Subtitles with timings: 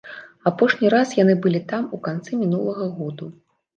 [0.51, 3.33] Апошні раз яны былі там у канцы мінулага году.